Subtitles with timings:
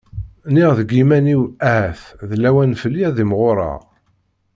[0.47, 1.41] Nniɣ deg yiman-iw
[1.71, 3.81] ahat d lawan fell-i ad imɣureɣ.